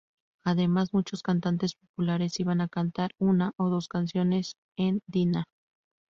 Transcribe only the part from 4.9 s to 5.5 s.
"Dinah!